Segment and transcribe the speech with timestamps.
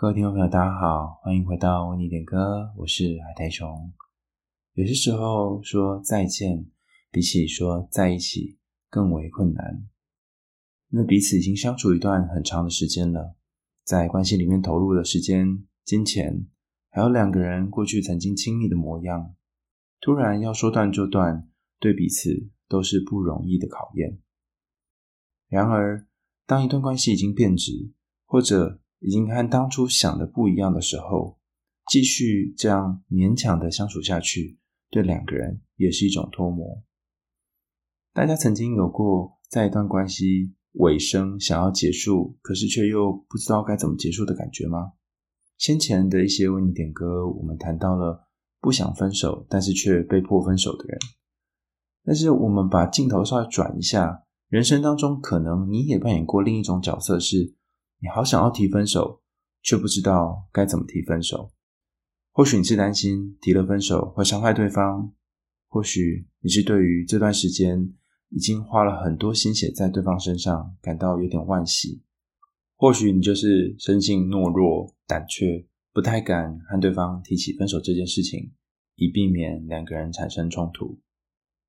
[0.00, 3.92] 各位听众朋友，大家好，欢迎回到为你点歌，我是海苔熊。
[4.74, 6.70] 有些时候说再见，
[7.10, 9.88] 比起说在一起更为困难，
[10.90, 13.34] 因为彼此已经相处一段很长的时间了，
[13.82, 16.46] 在关系里面投入的时间、金钱，
[16.90, 19.34] 还有两个人过去曾经亲密的模样，
[20.00, 24.20] 突然要说断就断，对彼此都是不容易的考验。
[25.48, 26.06] 然而，
[26.46, 27.90] 当一段关系已经变质，
[28.24, 31.38] 或者已经和当初想的不一样的时候，
[31.90, 34.58] 继续这样勉强的相处下去，
[34.90, 36.82] 对两个人也是一种脱模。
[38.12, 44.92] 大家曾经有过在一段关系尾声想要结束，可是却又不知道该怎么结束的感觉吗？
[45.56, 48.28] 先前的一些为你点歌，我们谈到了
[48.60, 50.98] 不想分手，但是却被迫分手的人。
[52.04, 54.24] 但是我们把镜头稍微转一下。
[54.48, 57.54] 人生当中，可能你也扮演过另一种角色，是
[58.00, 59.22] 你好想要提分手，
[59.62, 61.52] 却不知道该怎么提分手。
[62.30, 65.12] 或许你是担心提了分手会伤害对方，
[65.66, 67.92] 或许你是对于这段时间
[68.28, 72.02] 已经花了很多心血在对方身上感到有点惋惜，
[72.76, 78.52] 或许你就是生性懦弱、胆怯，不太敢和对方提起分手这件事情，
[78.94, 81.00] 以避免两个人产生冲突。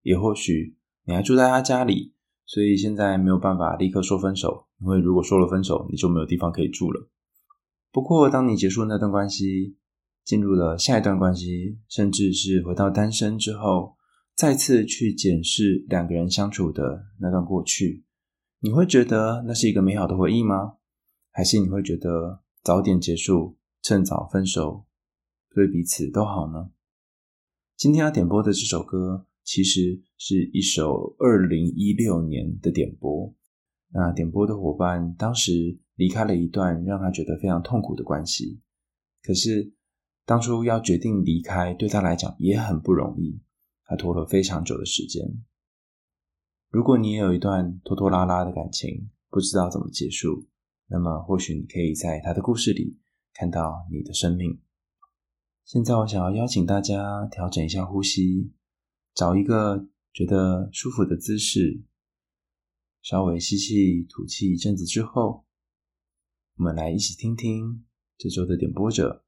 [0.03, 2.13] 也或许你还住在他家里。
[2.45, 7.09] 所以现在没有办法立刻说分手，因为如果说了分手，你就没有地方可以住了。
[7.91, 9.77] 不过，当你结束那段关系，
[10.23, 13.95] 进入了下一段关系，甚至是回到单身之后，
[14.35, 18.03] 再次去检视两个人相处的那段过去，
[18.59, 20.75] 你会觉得那是一个美好的回忆吗？
[21.31, 24.85] 还是你会觉得早点结束，趁早分手，
[25.53, 26.71] 对彼此都好呢？
[27.75, 29.25] 今天要点播的这首歌。
[29.41, 33.33] 其实是一首二零一六年的点播。
[33.91, 38.61] 那点播的伙伴当时离开了一段让他觉得非常痛苦的关系，
[39.23, 39.73] 可是
[40.25, 43.41] 当初要决定离开，对他来讲也很不容易，
[43.85, 45.25] 他拖了非常久的时间。
[46.69, 50.47] 如果你也有一段拖拖拉拉的感情，不知道怎么结束，
[50.87, 52.97] 那么或许你可以在他的故事里
[53.33, 54.59] 看到你的生命。
[55.65, 58.51] 现在我想要邀请大家调整一下呼吸。
[59.15, 61.81] 找一个觉得舒服的姿势，
[63.01, 65.45] 稍微吸气、吐气一阵子之后，
[66.55, 67.85] 我们来一起听听
[68.17, 69.25] 这周的点播者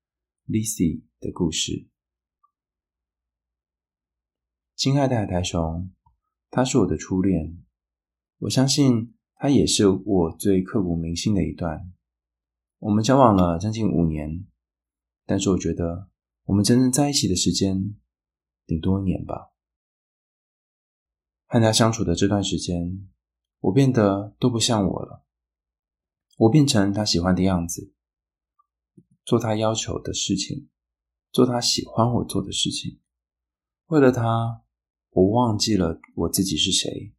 [0.47, 1.87] Lissy 的故事。
[4.75, 5.91] 亲爱的海苔熊，
[6.49, 7.63] 他是我的初恋，
[8.39, 11.93] 我相信他也是我最刻骨铭心的一段。
[12.79, 14.45] 我们交往了将近五年，
[15.25, 16.09] 但是我觉得
[16.45, 17.95] 我们真正在一起的时间
[18.65, 19.53] 顶多一年吧。
[21.45, 23.07] 和他相处的这段时间，
[23.61, 25.25] 我变得都不像我了。
[26.37, 27.93] 我变成他喜欢的样子，
[29.23, 30.69] 做他要求的事情，
[31.31, 32.99] 做他喜欢我做的事情。
[33.87, 34.63] 为了他，
[35.11, 37.13] 我忘记了我自己是谁，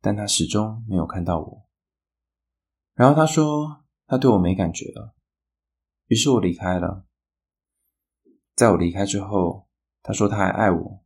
[0.00, 1.68] 但他始终没有看到我。
[2.94, 5.14] 然后他说他对我没感觉了，
[6.08, 7.06] 于是我离开了。
[8.54, 9.68] 在我离开之后，
[10.02, 11.04] 他说他还爱我，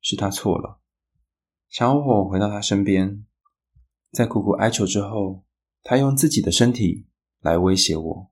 [0.00, 0.80] 是他错了。
[1.68, 3.26] 想我回到他身边，
[4.12, 5.42] 在苦苦哀求之后，
[5.82, 7.08] 他用自己的身体
[7.40, 8.30] 来威胁我。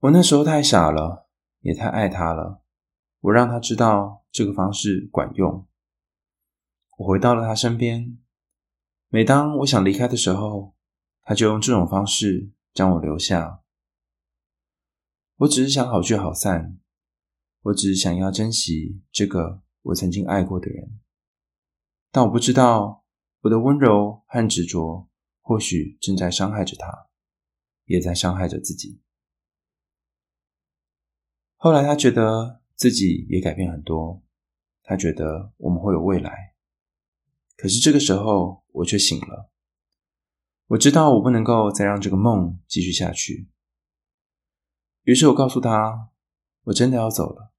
[0.00, 1.28] 我那时候太傻了，
[1.60, 2.62] 也太爱他了。
[3.20, 5.66] 我让他知道这个方式管用。
[6.98, 8.18] 我回到了他身边，
[9.08, 10.74] 每当我想离开的时候，
[11.22, 13.62] 他就用这种方式将我留下。
[15.36, 16.78] 我只是想好聚好散，
[17.62, 19.62] 我只是想要珍惜这个。
[19.82, 21.00] 我曾经爱过的人，
[22.10, 22.99] 但我不知道
[23.40, 25.08] 我的温柔和执着，
[25.40, 27.08] 或许正在伤害着他，
[27.86, 29.00] 也在伤害着自己。
[31.56, 34.22] 后来他觉得自己也改变很多，
[34.82, 36.54] 他觉得我们会有未来。
[37.56, 39.50] 可是这个时候我却醒了，
[40.68, 43.48] 我知道我不能够再让这个梦继续下去。
[45.04, 46.10] 于是我告诉他，
[46.64, 47.52] 我真的要走了。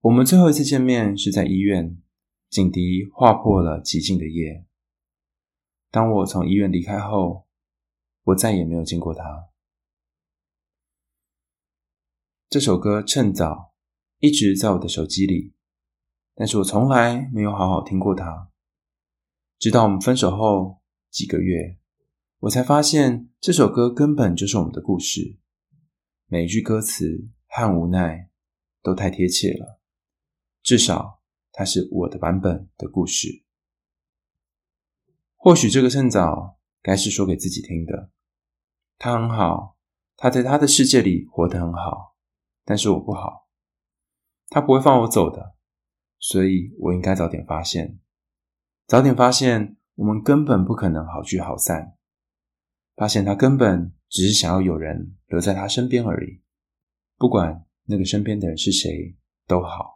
[0.00, 1.98] 我们最后一次见面是在医院，
[2.54, 4.64] 警笛划破了寂静的夜。
[5.90, 7.48] 当我从医院离开后，
[8.22, 9.48] 我再也没有见过他。
[12.48, 13.50] 这首歌《趁早》
[14.20, 15.52] 一直在我的手机里，
[16.36, 18.52] 但是我从来没有好好听过它。
[19.58, 20.80] 直到我们分手后
[21.10, 21.76] 几个月，
[22.38, 25.40] 我才发现这首歌根本就是我们的故事，
[26.26, 28.30] 每一句歌词和无奈
[28.80, 29.80] 都太贴切了。
[30.62, 31.20] 至少，
[31.56, 33.44] 它是我的版本的故事。
[35.36, 38.10] 或许这个趁早该是说给自己听的。
[38.98, 39.76] 他很好，
[40.16, 42.16] 他在他的世界里活得很好，
[42.64, 43.48] 但是我不好，
[44.48, 45.54] 他不会放我走的，
[46.18, 48.00] 所以我应该早点发现，
[48.86, 51.96] 早点发现我们根本不可能好聚好散，
[52.96, 56.42] 发现他根本只是想要有人留在他身边而已，
[57.16, 59.16] 不管那个身边的人是谁
[59.46, 59.93] 都好。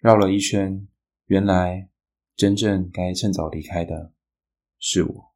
[0.00, 0.86] 绕了一圈，
[1.26, 1.90] 原来
[2.36, 4.12] 真正该趁早离开的
[4.78, 5.34] 是我。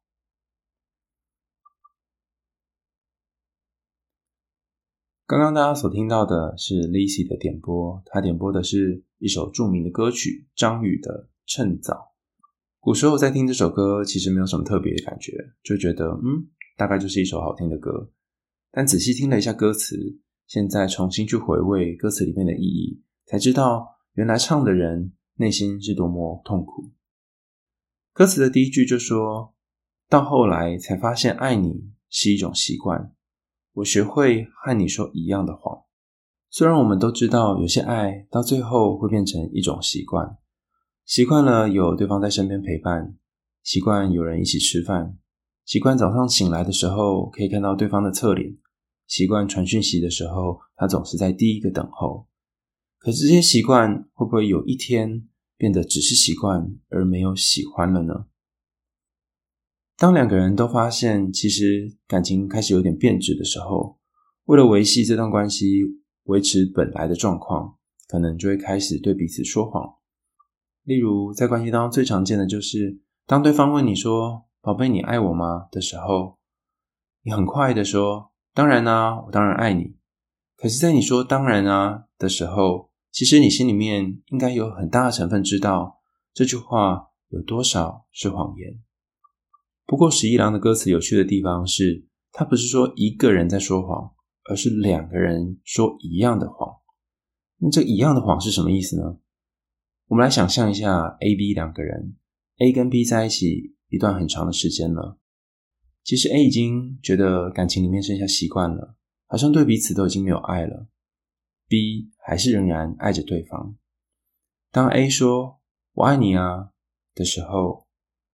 [5.25, 11.93] 刚刚大家所听到的是 Lizzy 的点播，她点播的是一首著名的歌曲张宇的《趁早》。
[12.79, 18.09] 古时候在听这首歌，其实没有什么特别的感觉，就觉得嗯，大概就是一首好听的歌。
[18.71, 19.97] 但仔细听了一下歌词，
[20.47, 23.92] 现在重新去回味歌词里面的意义，才知道。
[24.13, 26.91] 原来唱的人内心是多么痛苦。
[28.13, 29.55] 歌词的第一句就说
[30.07, 33.15] ：“到后来才发现爱你是一种习惯，
[33.73, 35.83] 我学会和你说一样的谎。”
[36.51, 40.37] 虽然我们都知道，有些爱到最后会变成一种习惯，
[41.05, 43.17] 习惯了有对方在身边陪伴，
[43.63, 45.17] 习惯有人一起吃饭，
[45.65, 48.55] 习惯早上醒来的时候可以看到对方的侧脸，
[49.07, 52.27] 习惯传讯息的时候他总是在第一个等候。
[53.03, 55.27] 可是这些习惯会不会有一天
[55.57, 58.27] 变得只是习惯，而没有喜欢了呢？
[59.97, 63.99] 当两个人都发现其实感情开始有点变质的时候，
[64.45, 65.81] 为了维系这段关系，
[66.23, 67.77] 维持本来的状况，
[68.07, 69.95] 可能就会开始对彼此说谎。
[70.83, 76.37] 例如，在关系当中最常见的就是，当对方问你说“宝贝，你爱我吗”的时候，
[77.23, 79.97] 你很快的说“当然啊，我当然爱你”。
[80.55, 86.01] 可是，在你说“当然啊”的时候，其实你心里面应该有很大的成分知道
[86.33, 88.81] 这句话有多少是谎言。
[89.85, 94.11] 不过十一郎的歌词有趣的地方是，他不是说一个人在说谎，
[94.49, 96.77] 而是两个人说一样的谎。
[97.59, 99.19] 那这一样的谎是什么意思呢？
[100.07, 102.15] 我们来想象一下，A、B 两个人
[102.57, 105.19] ，A 跟 B 在一起一段很长的时间了。
[106.03, 108.95] 其实 A 已经觉得感情里面剩下习惯了，
[109.27, 110.87] 好像对彼此都已经没有爱了。
[111.67, 113.75] B 还是仍然爱着对方。
[114.71, 115.59] 当 A 说
[115.93, 116.71] “我爱你啊”
[117.13, 117.85] 的时候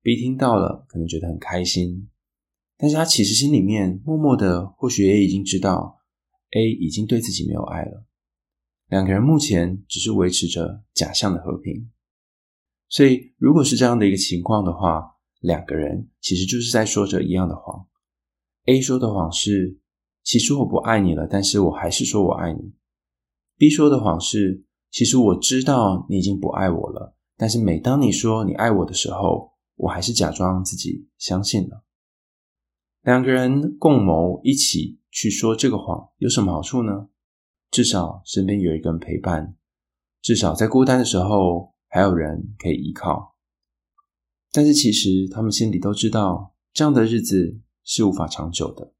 [0.02, 2.10] ，B 听到了可能觉得很开心，
[2.78, 6.00] 但是他其实心里面默默的，或许也已经知道
[6.52, 8.06] A 已经对自己没有爱了。
[8.88, 11.92] 两个人目前只是维持着假象的和平。
[12.88, 17.86] 所以，如果是这样的一个情况的话，两个人其实就是在说着一样的谎。
[18.66, 19.78] A 说的谎是
[20.24, 22.74] ：“其实我不爱你了，但是我还是说我爱你。”
[23.60, 31.84] B 说的谎是，其实我知道你已经不爱我了，但是每当你说你爱我的时候，我还是假装自己相信了。
[33.02, 37.10] 两个人共谋一起去说这个谎，有什么好处呢？
[37.70, 39.58] 至少身边有一个人陪伴，
[40.22, 43.36] 至少在孤单的时候还有人可以依靠。
[44.54, 48.94] 但是其实他们心里都知道，这样的日子是无法长久的。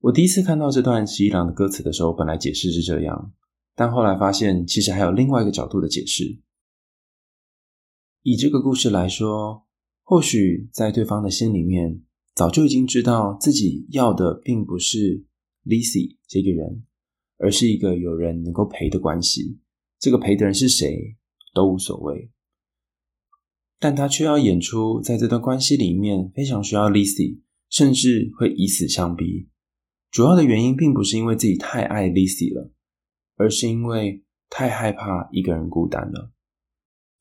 [0.00, 3.32] 我第一次看到这段十一郎的歌词的时候，本来解释是这样，
[3.74, 6.38] 但后来发现其实还有另外一个角度的解释。
[8.22, 9.66] 以这个故事来说，
[10.02, 12.02] 或许在对方的心里面，
[12.34, 15.24] 早就已经知道自己要的并不是
[15.64, 16.84] Lizzy 这个人，
[17.38, 19.58] 而是一个有人能够陪的关系。
[19.98, 21.16] 这个陪的人是谁
[21.54, 22.30] 都无所谓，
[23.80, 29.48] 但他却要演出在这段关系里面非常需要 Lizzy，甚至会以死相逼。
[30.10, 32.72] 主要的原因并不是因为自己太爱 Lizzy 了，
[33.36, 36.32] 而是因为太害怕一个人孤单了。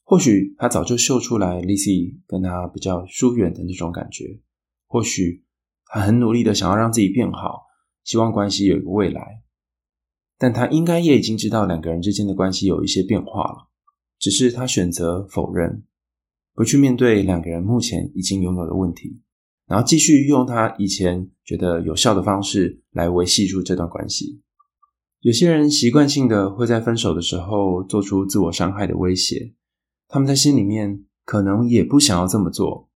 [0.03, 4.39] 或许他早就嗅出来 Lizzy 跟他比较疏远的那种感觉，
[4.87, 5.43] 或许
[5.87, 7.63] 他很努力的想要让自己变好，
[8.03, 9.41] 希望关系有一个未来。
[10.37, 13.69] 但他应该也已经知道两个人之间的关系有一些变化了，
[14.19, 15.85] 只是他选择否认，
[16.53, 19.21] 不去面对两个人目前已经拥有的问题。
[19.67, 24.41] 然后继续用他以前觉得有效的方式来维系住这段关系。
[25.21, 29.53] 有些人习惯性的会在分手的时候做出自我伤害的威胁，
[30.07, 32.89] 他们在心里面可能也不想要这么做，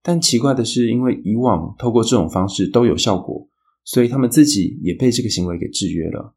[0.00, 3.48] 但奇怪的是，因为以往透过这种方式都有效果，
[3.82, 6.36] 所以他们自己也被这个行为给制约了。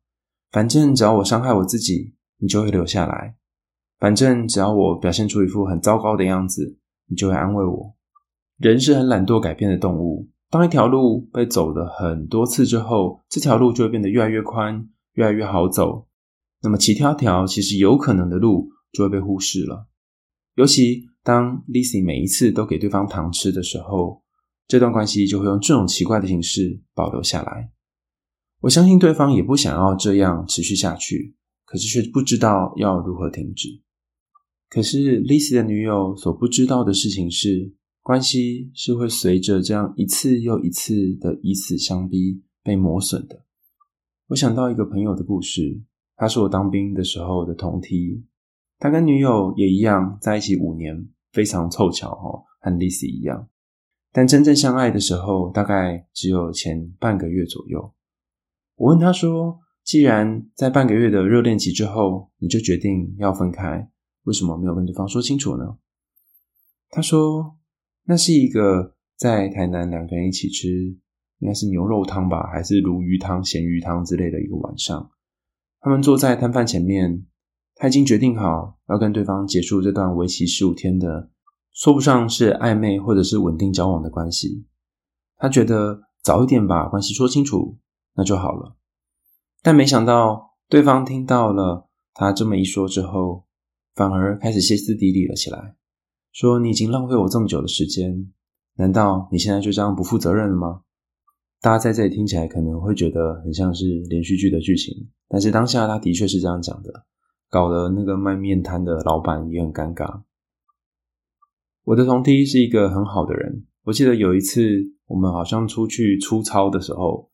[0.51, 3.35] 反正只要我伤害我自己，你就会留下来；
[3.99, 7.95] 反正只要我表现出一副很糟糕的样子，你就会安慰我。
[8.57, 10.29] 人是很懒惰改变的动物。
[10.49, 16.07] 当一条路被走了很多次之后，这条路就会变得越来越宽，越来越好走。
[16.61, 19.87] 那么，其他条其实有可能的路就会被忽视了。
[20.55, 24.23] 尤其当 Lizzy 每一次都给对方糖吃的时候，
[24.67, 27.71] 这段关系就会用这种奇怪的形式保留下来。
[28.61, 31.35] 我相信对方也不想要这样持续下去，
[31.65, 33.81] 可是却不知道要如何停止。
[34.69, 37.73] 可是 Lizzy 的女友所不知道的事情是，
[38.05, 43.43] 关系是会随着这样一次又一次的以死相逼被磨损的。
[44.27, 45.81] 我想到一个朋友的故事，
[46.15, 48.23] 他是我当兵的时候的同梯，
[48.77, 53.49] 他跟女友也一样在一起五年，非常凑巧哦，和 Lizzy 一样。
[54.11, 57.91] 但真正相爱的时候，大概只有前半个月左右。
[58.75, 63.89] 我问他说：“既然在半个月的热恋期之后，你就决定要分开，
[64.25, 65.79] 为什么没有跟对方说清楚呢？”
[66.91, 67.57] 他说
[68.05, 70.67] ：“那是一个在台南两个人一起吃，
[71.39, 75.11] 应该是牛肉汤吧，还是鲈鱼汤、咸鱼汤之类的一个晚上。
[75.81, 77.25] 他们坐在摊贩前面，
[77.75, 81.29] 他已经决定好要跟对方结束这段为期十五天的，
[81.73, 84.65] 说不上是暧昧或者是稳定交往的关系。
[85.37, 87.77] 他觉得早一点把关系说清楚。”
[88.17, 88.77] 那就好了，
[89.61, 93.43] 但没想到对方听到了他这么一说之后，
[93.93, 95.75] 反而开始歇斯底里了起来，
[96.35, 98.29] 说：“你已经浪费我这么久的时间，
[98.75, 100.81] 难道你现在就这样不负责任了吗？”
[101.61, 104.93] 大家在这里听起来可能会觉得很像是连续剧的剧情，
[105.29, 106.91] 但是当下他的确是这样讲的，
[107.49, 110.23] 搞得那个卖面摊的老板也很尴尬。
[111.85, 114.61] 我的同梯是一个很好的人，我记得有一次
[115.07, 117.31] 我们好像出去出操的时候。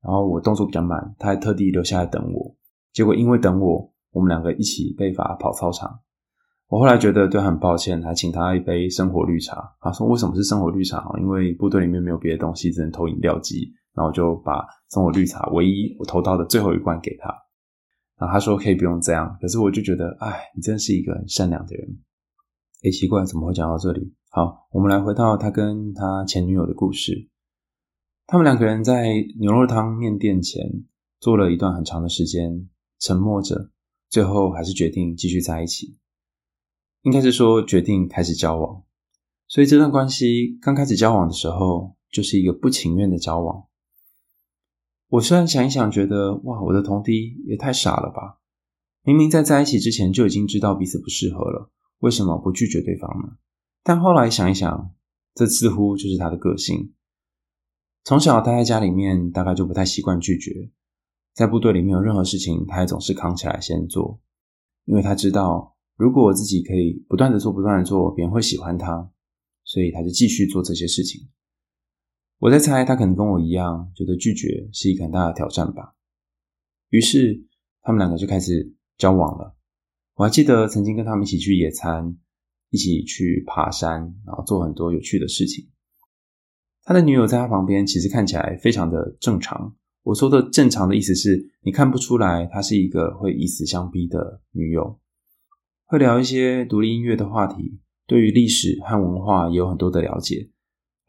[0.00, 2.56] 然后我动作比较慢，他还特地留下来等我。
[2.92, 6.00] 结果因为等我，我们两个一起被罚跑操场。
[6.68, 9.74] 我后来觉得对他很抱歉，还请他一杯生活绿茶。
[9.80, 11.02] 他说为什么是生活绿茶？
[11.18, 13.72] 因为部队里面没有别的东西，只能投饮料机。
[13.94, 17.34] 然后我就把生活绿茶唯一我投到的最后一罐给他。
[18.18, 21.88] 然后他说可以不用这样，可是我就觉得，哎，你真是一个很善良的人。
[22.84, 24.14] 哎，奇怪，怎么会讲到这里？
[24.30, 27.28] 好，我们来回到他跟他前女友的故事。
[28.26, 29.06] 他们两个人在
[29.40, 30.62] 牛肉汤面店前
[31.18, 32.68] 坐了一段很长的时间，
[33.00, 33.70] 沉默着，
[34.10, 35.98] 最后还是决定继续在一起。
[37.02, 38.82] 应该是说决定开始交往。
[39.46, 43.66] 所以这段关系刚开始交往的时候，就是一个不情愿的交往。
[45.08, 48.40] 我虽然想一想，觉得哇，我的同弟也太傻了吧！
[49.02, 53.38] 明明在在一起之前就已经知道彼此不适合了，为什么不拒绝对方呢？
[53.82, 54.94] 但后来想一想，
[55.34, 56.92] 这似乎就是他的个性。
[58.04, 60.70] 从小待在家里面，大概就不太习惯拒绝。
[61.32, 64.20] 在部队里面有任何事情，他也总是扛起来先做，
[64.84, 69.10] 因为他知道，如果我自己可以不断的做、不断的做，别人会喜欢他，
[69.64, 71.28] 所以他就继续做这些事情。
[72.38, 75.96] 我在猜，他可能跟我一样，觉得拒绝是一个很大的挑战吧。
[76.90, 77.44] 于是，
[77.82, 79.56] 他们两个就开始交往了。
[80.14, 82.16] 我还记得曾经跟他们一起去野餐，
[82.70, 85.68] 一起去爬山，然后做很多有趣的事情。
[86.84, 89.74] 他的女友在他旁边，其实看起来非常的正常。
[90.04, 94.98] 我说的正常的意思是，你看不出来她是一个会以死相逼的女友，
[95.88, 100.50] 会聊一些独立音乐的话题，对于历史和文化也有很多的了解。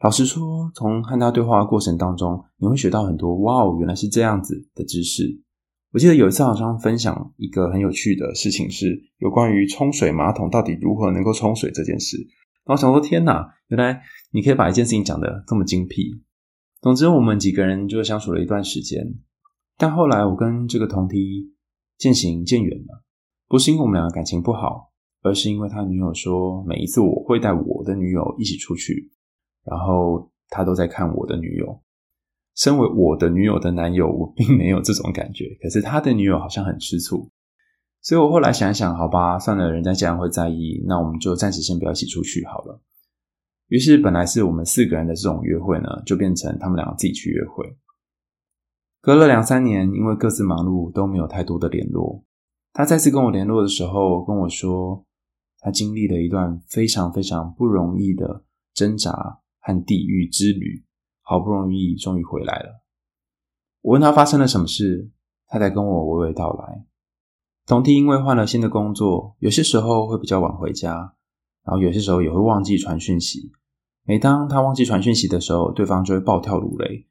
[0.02, 5.42] 老实说，从和他对话的过程当中，你会学到很多“哇哦，原来是这样子”的知识。
[5.92, 12.16] 我记得有一次好像分享一个很有趣的事情，是有关于冲水马桶到底如何能够冲水这件事。
[12.64, 14.00] 然后想说，天哪，原来
[14.32, 16.22] 你可以把一件事情讲得这么精辟。
[16.80, 19.14] 总之，我们几个人就相处了一段时间。
[19.76, 21.52] 但后来，我跟这个同梯
[21.98, 23.04] 渐行渐远了，
[23.50, 24.92] 不是因为我们两个感情不好，
[25.22, 29.10] 而是因为他女友说，每一次我会带我的女友一起出去，
[29.64, 31.82] 然后他都在看我的女友。
[32.54, 37.28] 身为我的女友的男友，我并没有这种感觉，可是他的女友好像很吃醋。
[38.00, 42.80] 所以我后来想一想，好吧，算了，人家既然会在意，那我们就暂时先不要一起出去好了。
[43.66, 47.76] 于是，本来是我们四个人的这种约会呢，就变成他们两个自己去约会。
[49.00, 52.24] 隔了两三年，因为各自忙碌，都没有太多的联络。
[52.72, 55.04] 他再次跟我联络的时候，跟我说，
[55.58, 60.84] 他经历了一段非常非常不容易的挣扎和地狱之旅，
[61.22, 62.82] 好不容易终于回来了。
[63.82, 65.10] 我问他发生了什么事，
[65.48, 66.86] 他才跟我娓娓道来。
[67.66, 71.14] 同弟因为换了新的工作，有些时候会比较晚回家，
[71.64, 73.52] 然后有些时候也会忘记传讯息。
[74.04, 77.06] 每当他忘记传讯息的时候，对方就会暴跳如雷，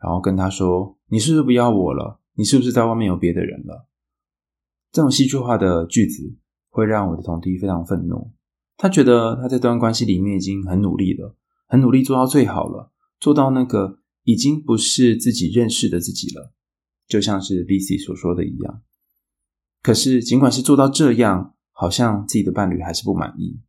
[0.00, 2.20] 然后跟他说：“你是不是不要我了？
[2.34, 3.88] 你是不是在外面有别的人了？”
[4.92, 6.36] 这种戏剧化的句子
[6.68, 8.32] 会让我的同弟非常愤怒。
[8.76, 16.52] 他觉得他在这段关系里面已经很努力了，很努力做到最好了，做到那个已经不是自己认识的自己了，
[17.06, 18.82] 就像是 Lizzy 所说的一样。
[19.82, 23.60] 可是，尽管是做到这样，好像自己的伴侣还是不满意，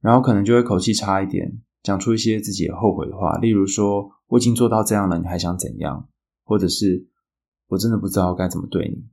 [0.00, 6.08] 然后可能就会口气差一点，讲出一些自己也后悔的话，例如说我已经做到这样了，你还想怎样？
[6.44, 7.06] 或者是
[7.68, 9.04] 我真的不知道该怎么对你。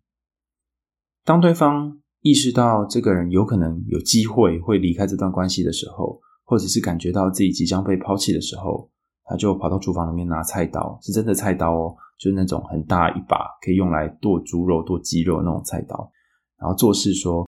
[1.26, 8.88] 当对方意识到这个人有可能有机会会离开这段关系的时候，或者是感觉到自己即将被抛弃的时候，
[9.24, 16.12] 他就跑到厨房里面拿菜刀，是真的菜刀哦，就是那种很大一把，可以用来剁猪肉、剁鸡肉那种菜刀，
[16.60, 17.48] 然后做事说：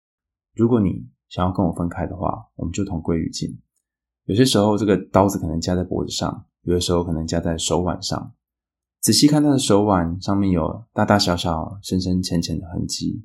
[0.55, 3.49] 如果你想要跟我分开的话，我们就同归于尽。
[4.23, 8.31] 有些时候，这个刀子可能夹在脖子上，有的时候可能夹在手腕上。
[9.01, 13.23] 仔细看他的手腕，上面有大大小小、深深浅浅的痕迹，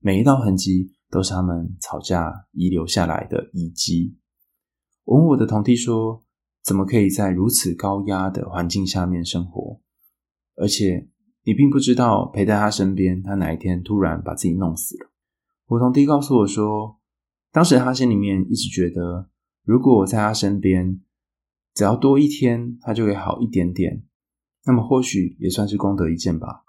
[0.00, 4.16] 每一道痕迹都是他们吵架遗留下来的遗迹。
[5.04, 6.24] 我问我的同梯说
[6.64, 9.80] ：“怎么可以在如此高压的环境下面生活？
[10.56, 11.08] 而且
[11.44, 15.10] 你并不知道陪在他身边，他哪一天突然把自己弄死了。”
[15.68, 16.98] 我同梯告诉我说，
[17.52, 19.28] 当时他心里面一直觉得。
[19.62, 21.00] 如果我在他身边，
[21.74, 24.02] 只要多一天，他就会好一点点。
[24.64, 26.64] 那么或许也算是功德一件吧。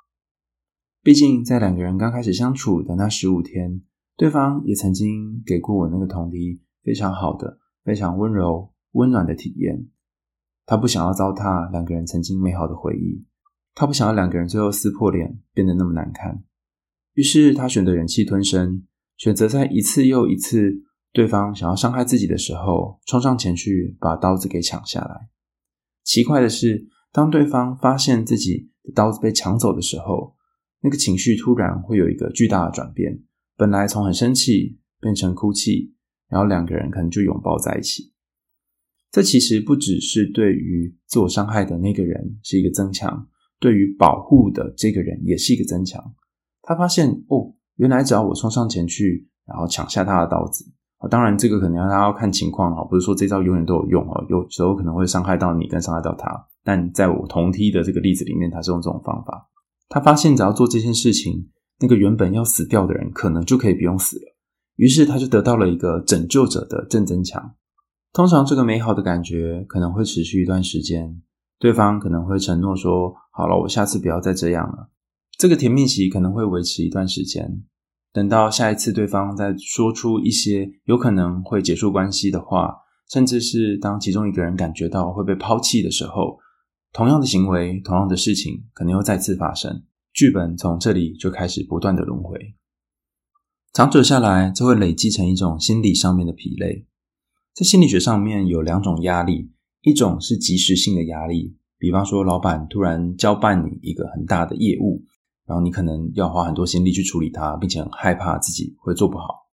[1.03, 3.81] 毕竟在两个人刚开始相处的那十五天，
[4.15, 9.87] 对方也曾经给过我那个同梯非常好的、非常温柔、温暖的体验。
[10.65, 13.25] 他不想要糟蹋两个人曾经美好的回忆，
[13.73, 16.43] 他不想要两个人最后撕破脸，变得那么难看。
[17.13, 18.83] 于是他选择忍气吞声，
[19.17, 20.83] 选择在一次又一次。
[21.13, 25.27] 对方想要伤害自己的时候，冲上前去把刀子给抢下来。
[26.05, 30.37] 奇怪的是，当对方发现自己的刀子被抢走的时候，
[30.81, 33.23] 那个情绪突然会有一个巨大的转变。
[33.55, 35.93] 本来从很生气变成哭泣，
[36.27, 38.11] 然后两个人可能就拥抱在一起。
[39.11, 43.27] 这其实不只是对于自我伤害的那个人是一个增强，
[43.59, 46.13] 对于保护的这个人也是一个增强。
[46.61, 50.65] 他发现哦，原来只要我冲上前去，然后抢下他的刀子。
[51.09, 56.47] 当然，这个可能要大家要看情况哦，不是说这招永远都有用哦，有时候可能会伤害到你，跟伤害到他。
[56.63, 59.49] 但在我同梯的这个例子里面，他是用这种方法。
[59.93, 61.49] 他发现只要做这件事情，
[61.81, 64.35] 那个原本要死掉的人可能就可以不用死了。
[64.77, 67.55] 于是他就得到了一个拯救者的正增强。
[68.13, 71.21] 通常这个美好的感觉可能会持续一段时间，
[71.59, 74.89] 对方可能会承诺说：“好了，我下次不要再这样了。”
[75.37, 77.61] 这个甜蜜期可能会维持一段时间。
[78.13, 82.75] 等到下一次对方再说出一些有可能会结束关系的话，
[83.09, 86.37] 甚至是当其中一个人感觉到会被抛弃的时候，
[86.93, 92.55] 同样的行为、同样的事情可能又再次发生，剧本从这里就开始不断的轮回。
[93.73, 96.85] 长久下来，就会累积成一种心理上面的疲累。
[97.53, 99.51] 在心理学上面有两种压力，
[99.81, 105.05] 一种是即时性的压力，比方说老板突然交办你一个很大的业务。
[105.47, 109.49] 然后你可能要花很多心力去处理它，并且很害怕自己会做不好。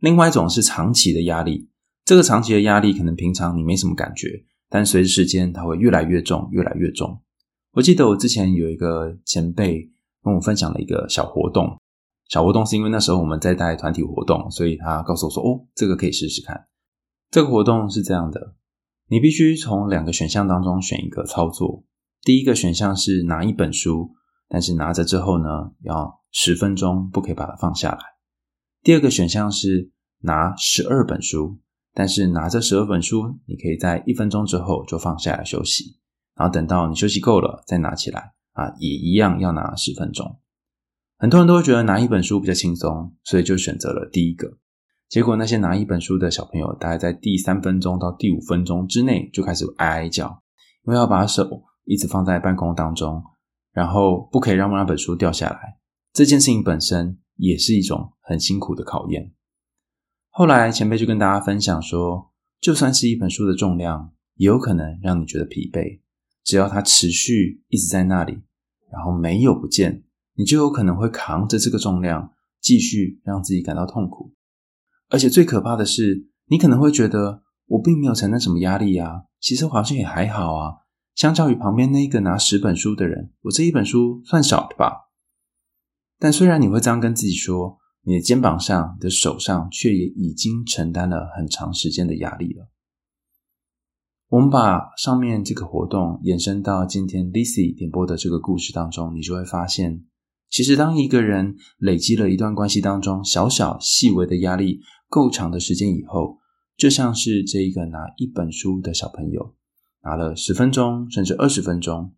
[0.00, 1.68] 另外一种是长期的压力，
[2.04, 7.20] 这个长期的压力可能平常你没什么感觉，但随着时间它会越来越重，越来越重。
[7.72, 9.90] 我记得我之前有一个前辈
[10.22, 11.80] 跟我分享了一个小活动，
[12.28, 16.66] 小活动是因为那时候我们在带团体活动，所以他告诉我说：“哦，这个可以试试看。”
[17.30, 18.54] 这个活动是这样的，
[19.08, 21.84] 你必须从两个选项当中选一个操作。
[22.22, 24.14] 第一个选项是拿一本书。
[24.48, 27.98] 但是拿着之后呢，要十分钟不可以把它放下来。
[28.80, 31.58] 第二个选项是拿十二本书，
[31.96, 35.98] 但是拿这十二本书，你可以在一分钟之后就放下来休息，
[36.34, 40.38] 然后等到你休息够了再拿起来啊，也一样要拿十分钟。
[41.16, 44.58] 很多人都会觉得拿一本书比较轻松，所以就选择了第一个。
[45.08, 50.42] 结果那些拿一本书的小朋友，大概在第三分钟到第五分钟之内就开始哀哀叫，
[50.84, 53.22] 因为要把手一直放在半空当中。
[53.72, 55.78] 然后不可以让那本书掉下来，
[56.14, 59.34] 这件事情本身也是一种很辛苦的考验。
[60.38, 66.02] 后来前辈就跟大家分享说，就算是一本书的重量，也有可能让你觉得疲惫。
[66.44, 68.42] 只要它持续一直在那里，
[68.92, 74.34] 然后没有不见，你就有可能会扛着这个重量，继续让自己感到痛苦。
[75.08, 80.74] 而且最可怕的是，你可能会觉得我并没有承担什么压力啊，其实好像也还好啊。
[81.14, 85.08] 相较于旁边那个拿十本书的人，我这一本书算少的吧。
[86.18, 92.70] 但虽然你会这样跟自己说，你的肩膀上、你的手上却也已经承担了很长时间的压力了。
[94.28, 100.04] 我们把上面这个活动延伸到今天 Lizzy 点播的这个故事当中，你就会发现，
[100.48, 106.38] 其实当一个人累积了一段关系当中小小细微的压力够长的时间以后，
[106.76, 109.56] 就像是这一个拿一本书的小朋友。
[110.04, 112.14] 拿了十分钟，甚至二十分钟，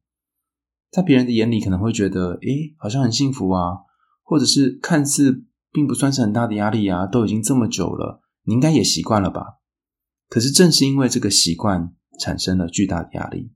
[0.91, 3.79] 在别人的眼里可能会觉得，诶，好像很幸福啊，
[4.23, 9.59] 或者是看似并不算是很大的压力啊，都已经这么久了，你应该也习惯了吧？
[10.29, 13.53] 可是正是因为这个习惯，产生了巨大的压力。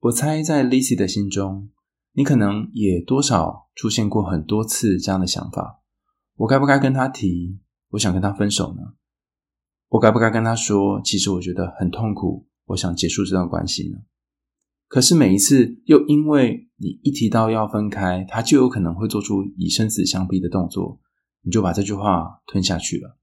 [0.00, 1.70] 我猜，在 Lizzy 的心中，
[2.12, 5.82] 你可能也多少出现过很多次这样的想法：
[6.36, 7.58] 我该不该跟他提？
[7.90, 8.82] 我想跟他分手呢？
[9.88, 11.00] 我该不该跟他说？
[11.02, 13.98] 其实我觉得很痛苦，我想结束这段关系呢？
[14.88, 21.00] 可是每一次，又因为你一提到要分开，他就有可能会做出以生死相逼的动作，
[21.42, 23.18] 你就把这句话吞下去了。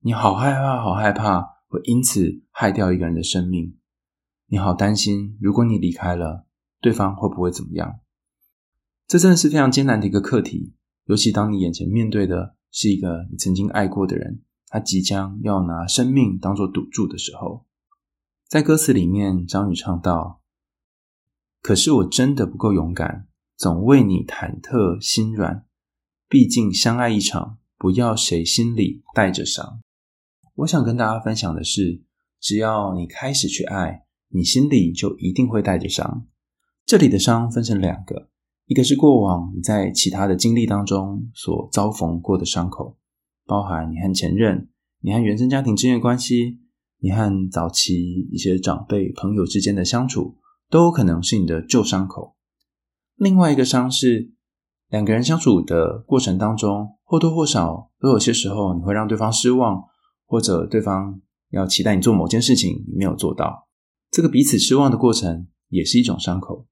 [0.00, 3.78] 你好害怕，好害怕，会因此害掉一个人的生命。
[4.46, 6.46] 你好担心，如果你离开了，
[6.80, 8.00] 对方会不会怎么样？
[9.06, 17.66] 这真的是非常艰难的一个课题，尤其当你眼前面对的是一个你曾经爱过的人，他即将要拿生命当做赌注的时候。
[18.48, 20.42] 在歌词里面，张宇唱道
[21.62, 25.66] ：“可是我真的不够勇敢，总为你忐忑心软。
[26.32, 29.82] 毕竟相爱一场，不要谁心里带着伤。”
[30.56, 32.00] 我想跟大家分享的是，
[32.40, 34.06] 只要你开始去爱。
[34.28, 36.26] 你心里就一定会带着伤。
[36.86, 38.30] 这里的伤分成两个，
[38.64, 42.96] 一个是过往你在其他的经历当中所遭逢过的伤口，
[43.44, 46.60] 包含你和前任、你和原生家庭之间的关系、
[47.00, 50.38] 你和早期一些长辈朋友之间的相处，
[50.70, 52.36] 都有可能是你的旧伤口。
[53.16, 54.32] 另外一个伤是
[54.92, 59.82] 两个人相处的过程当中，或多或少都有些时候你会让对方失望，
[60.26, 63.68] 或者对方要期待你做某件事情，你没有做到。
[64.10, 66.66] 这个彼此失望的过程也是一种伤口，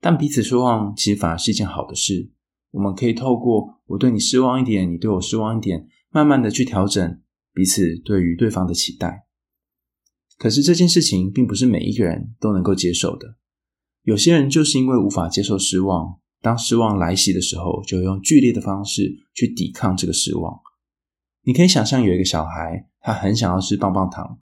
[0.00, 2.32] 但彼此失望其实反而是一件好的事。
[2.70, 7.20] 我们可以透过我对你失望一点，你对我失望一点，慢慢的去调整
[7.52, 9.26] 彼此对于对方的期待。
[10.38, 13.36] 可是这件事情并不是每一个人都能够接受的。
[14.04, 19.02] 有些人就是因为无法接受失望，当失望来袭的时候，就用剧烈的方式
[19.34, 20.60] 去抵抗这个失望。
[21.44, 24.38] 你可以想象有一个小孩，他很想要吃棒棒糖。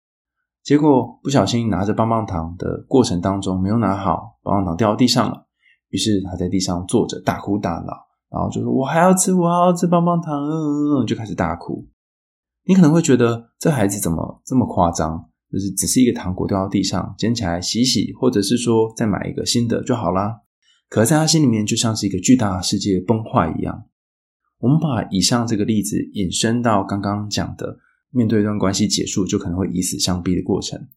[0.62, 5.46] 结果不小心拿着棒棒糖的过程当中没有拿好，棒棒糖掉到地上了。
[5.90, 7.92] 于是他在地上坐着大哭大闹，
[8.28, 11.86] 然后就说：“我还要吃，我还要吃棒棒糖。”嗯嗯嗯，就开始大哭。
[12.64, 15.30] 你可能会觉得这孩子怎么这么夸张？
[15.52, 20.40] 就是只是一个糖果掉到地上，捡起来洗洗，或者是说再买一个新的就好啦。
[20.88, 23.84] 可在他心里面，就像是一个巨大的世界崩坏一样。
[24.58, 27.78] 我们把以上这个例子引申到刚刚讲的。
[28.10, 30.88] 面对一段关系结束，就可能会以死相逼的过程。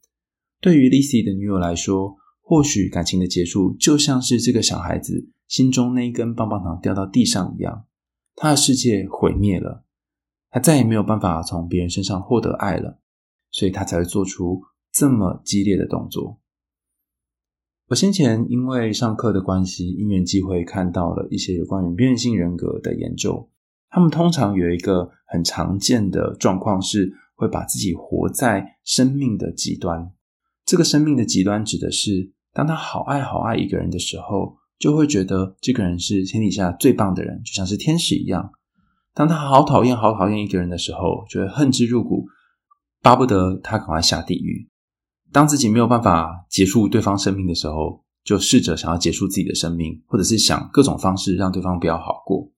[0.62, 7.86] 对于 Lizzy 的女友来说，或许感情的结束就像是这个小孩子心中那一根棒棒糖掉到地上一样，
[8.36, 9.84] 他的世界毁灭了，
[10.50, 13.02] 他再也没有办法从别人身上获得爱了，
[13.52, 14.62] 所以他才会做出
[14.94, 16.40] 这么激烈的动作。
[17.90, 23.50] 我先前因为上课的关系，因缘际会看到了一些有关于边缘性人格的研究。
[23.90, 30.12] 他们通常有一个很常见的状况，是会把自己活在生命的极端。
[30.68, 38.52] 这个生命的极端指的是，当他好爱好爱一个人的时候，就会觉得这个人是天底下最棒的人，就像是天使一样。
[39.16, 42.28] 当他好讨厌好讨厌一个人的时候，就会恨之入骨，
[43.02, 44.70] 巴不得他赶快下地狱。
[45.32, 52.52] 当自己没有办法结束对方生命的时候，就试着想要结束自己的生命，或者是想各种方式让对方不要好过。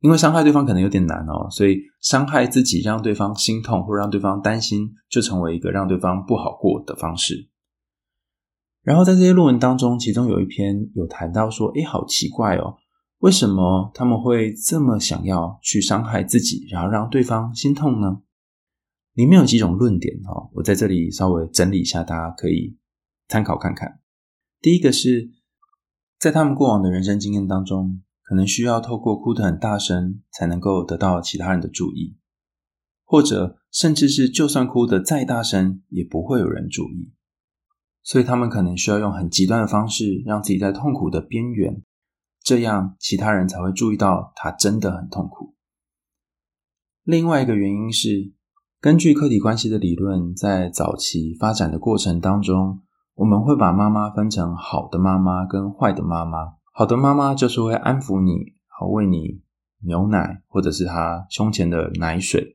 [0.00, 7.48] 因为伤害对方可能有点难哦，所以伤害自己，让对方心痛或让对方担心，就成为一个让对方不好过的方式。
[8.84, 12.76] 然后在这些论文当中，其中有一篇有谈到说：“诶，好奇怪哦，
[13.18, 18.18] 为什么他们会这么想要去伤害自己，然后让对方心痛呢？”
[19.18, 22.78] 里面有几种论点哦，我在这里稍微整理一下，大家可以
[23.26, 24.00] 参考看看。
[24.60, 25.32] 第一个是
[26.20, 28.00] 在他们过往的人生经验当中。
[28.22, 32.18] 可能需要透过哭得很大声，才能够得到其他人的注意，
[33.02, 37.10] 或者甚至是就算哭得再大声，也不会有人注意。
[38.02, 41.82] 所以他们可能需要用很极端的方式，让自己在痛苦的边缘，
[42.42, 45.56] 这样其他人才会注意到他真的很痛苦。
[47.04, 48.34] 另外一个原因是，
[48.80, 52.80] 根据客体关系的理论，在早期发展的过程当中，
[53.16, 56.54] 我们会把妈妈分成好的妈妈跟坏的妈妈。
[56.72, 59.42] 好的妈妈就是会安抚你，好喂你
[59.84, 62.54] 牛奶，或者是她胸前的奶水。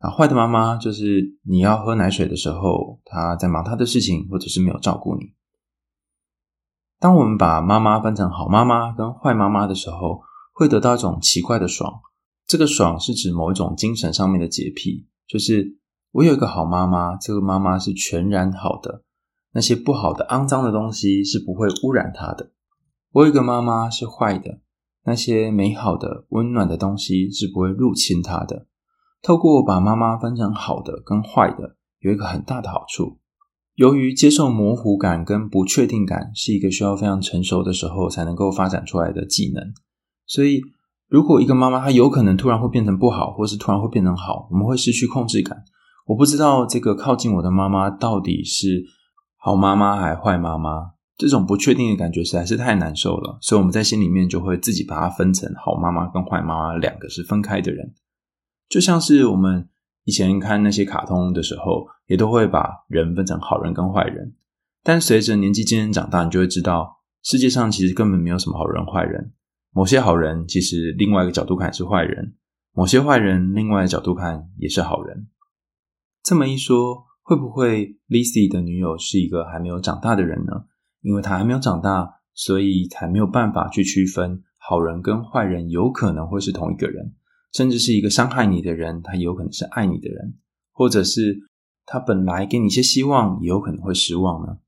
[0.00, 5.32] 啊，坏的妈妈就是你要喝奶水的时候，她在忙她的事情，或者是没有照顾你。
[7.00, 10.20] 当我们把妈妈分成好妈妈跟坏妈妈的时候，
[10.52, 12.02] 会得到一种奇怪的爽。
[12.46, 15.78] 这个爽是指某一种精神上面的洁癖，就是
[16.12, 19.02] 我有一个好妈妈，这个妈妈是全然好的，
[19.52, 22.52] 那些不好的、肮脏的东西是不会污染她的。
[23.12, 24.60] 我有一个妈妈是坏的，
[25.04, 28.66] 那些美好的、温暖的东西是不会入侵她的。
[29.22, 33.18] 透过把妈妈分成好的跟坏的，有一个很大的好处，
[33.74, 39.72] 由于接受模糊感跟不确定感是一个需要非常成熟的时候才能够发展出来的技能，
[40.26, 40.60] 所以
[41.08, 45.64] 如果一个妈妈她有可能突然会变成不好，或是突然会变成好，我们会失去控制感。
[46.06, 48.84] 我不知道这个靠近我的妈妈到底是
[49.36, 57.94] 好妈妈还坏妈妈，这种不确定的感觉实在是太难受了，所以我们在心里面就会自己把它分成好妈妈跟坏妈妈两个是分开的人，
[58.68, 59.68] 就像是我们
[60.04, 64.34] 以前看那些卡通的时候，也都会把人分成好人跟坏人，
[64.82, 69.32] 但随着年纪渐渐长大，你就会知道世界上其实根本没有什么好人坏人，
[69.74, 72.36] 某些好人其实另外一个角度看是坏人，
[72.72, 75.26] 某些坏人另外一个角度看也是好人。
[76.22, 80.66] 这么一说，会不会 Lizzy 的女友是一个还没有长大的人呢？
[81.02, 87.12] 因为她还没有长大，所以才没有办法去区分好人跟坏人，有可能会是同一个人，
[87.52, 90.38] 甚至是一个伤害你的人，他有可能是爱你的人，
[90.72, 91.36] 或者是
[91.84, 94.58] 他本来给你一些希望，也有可能会失望呢？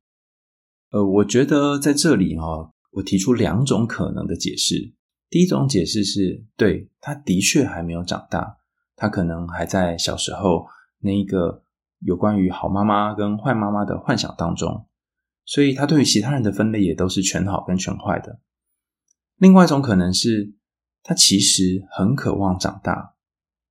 [0.91, 4.96] 呃，我觉得在这里哈、哦，我提出两种可能的解释。
[5.29, 8.59] 第一种解释是，对，他的确还没有长大，
[8.95, 10.67] 他可能还在小时候。
[11.01, 11.63] 那一个
[12.01, 14.87] 有关于好妈妈跟坏妈妈的幻想当中，
[15.45, 18.41] 所以他对于其他人的分类也都是全好跟全坏的。
[19.37, 20.55] 另外一种可能是，
[21.03, 23.15] 他其实很渴望长大，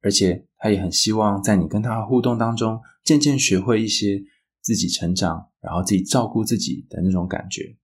[0.01, 4.21] 而且他也很希望在你跟他互动当中，渐渐学会一些
[4.61, 7.75] 自己成长，然后自己照顾自己的那种感觉。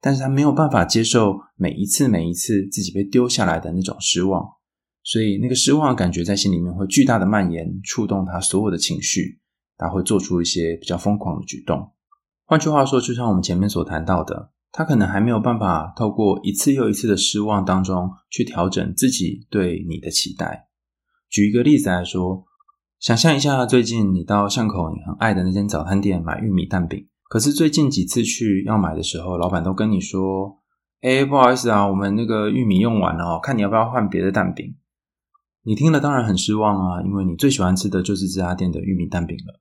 [0.00, 4.44] 但是他没有办法接受每一次每一次自己被丢下来的那种失望。
[5.02, 9.40] 所以那个失望的感觉在心里面会巨大的蔓延，触动他所有的情绪，
[9.76, 11.92] 他会做出一些比较疯狂的举动。
[12.44, 20.68] 换句话说，就像我们前面所谈到的，他可能还没有办法透过一次又一次的失望当中去调整自己对你的期待。
[21.30, 22.44] 举一个例子来说，
[22.98, 30.60] 想象一下，最近你到巷口你很爱的那间早餐店买玉米蛋饼，可是最近几次去要买的时候，老板都跟你说
[31.02, 34.76] ：“哎，不好意思啊，我们那个玉米用完了哦，看你要不要换别的蛋饼。”
[35.64, 39.60] 你听了当然很失望啊，因为你最喜欢吃的就是这家店的玉米蛋饼了。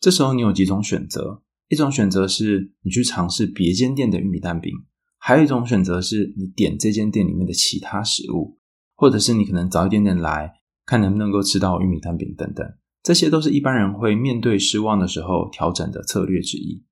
[0.00, 4.72] 这时候你有几种选择：一种选择是你去尝试别间店的玉米蛋饼，
[5.18, 8.58] 还有一种选择是你点这间店里面的其他食物，
[8.96, 10.50] 或者是你可能早一点点来
[10.86, 12.66] 看能不能够吃到玉米蛋饼等等。
[13.02, 16.82] 这些都是一般人会面对失望的时候调整的策略之一。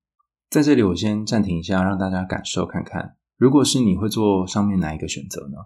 [0.51, 5.57] 在这里我先暂停一下，让大家感受看看，如果是你会做上面哪一个选择呢？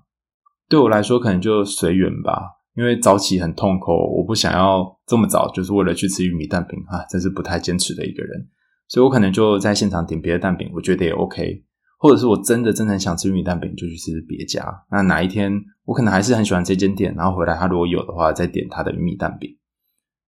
[0.69, 2.61] 对我来说，可能就随缘吧。
[2.75, 8.49] 因为早起很痛苦，我不想要这么早，就是为了去吃玉米蛋饼啊，真是不太坚持的一个人，
[8.89, 11.65] 所以我可能就在现场点别的蛋饼，我觉得也 OK，
[11.99, 14.85] 或者是我真的真的很想吃玉米蛋饼，就去吃别家。
[14.91, 15.51] 那哪一天
[15.85, 19.57] 我可能还是很喜欢这间店，然后回来他如果有的话，再点他的玉米蛋饼。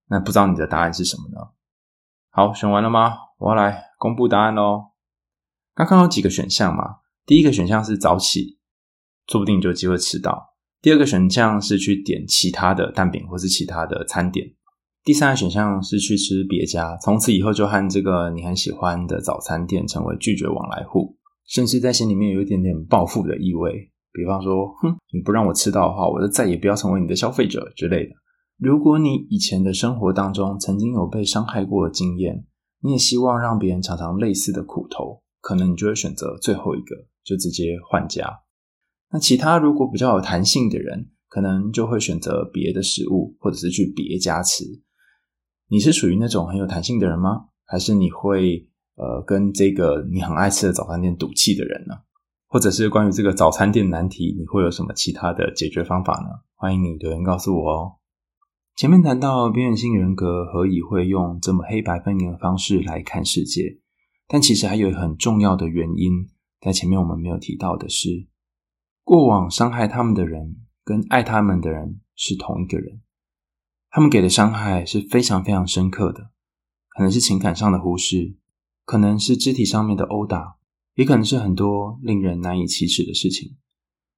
[0.09, 1.49] 那不知道你的答案是什么呢？
[2.31, 3.13] 好，选完了吗？
[3.39, 4.93] 我要来公布答案喽。
[5.75, 8.59] 刚刚有几个选项嘛，第一个选项是早起，
[9.27, 10.55] 说不定就有机会吃到。
[10.81, 14.47] 第二个选项是去点其他的蛋饼或是其他的餐点，
[15.03, 21.17] 第三个选项是去吃别家，从此以后就和这个你很喜欢的早餐店成为拒绝往来户，
[21.49, 28.13] 甚至在心里面有一点点报复的意味，比方说，哼，你不让我吃到的话，我就再也不要成为你的消费者之类的。
[28.59, 32.45] 如果你以前的生活当中曾经有被伤害过的经验，
[32.87, 36.95] 你也希望让别人尝尝类似的苦头，可能你就会选择最后一个，
[37.25, 38.43] 就直接换家。
[39.11, 44.65] 那其他如果比较有弹性的人，可能就会选择别的食物，或者是去别家吃。
[45.69, 47.47] 你是属于那种很有弹性的人吗？
[47.65, 51.97] 还是你会呃跟这个你很爱吃的早餐店赌气的人呢？
[52.47, 56.29] 或者是关于这个早餐店难题，你会有什么其他的解决方法呢？
[56.55, 57.93] 欢迎你留言告诉我哦。
[58.77, 63.79] 前面谈到边缘性人格何以会用这么黑白分明的方式来看世界，
[64.29, 66.29] 但其实还有很重要的原因，
[66.61, 68.29] 在前面我们没有提到的是。
[69.03, 73.01] 过往伤害他们的人跟爱他们的人是同一个人，
[73.89, 76.33] 他们给的伤害是非常非常深刻的，
[76.91, 78.37] 可能是情感上的忽视，
[78.85, 80.59] 可能是肢体上面的殴打，
[80.97, 83.57] 也可能是很多令人难以启齿的事情。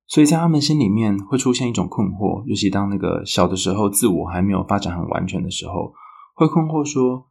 [0.08, 5.92] 所以在他们心里面会出现一种困惑，尤其当那个小的时候自我还没有发展很完全的时候，
[6.34, 7.30] 会困惑说：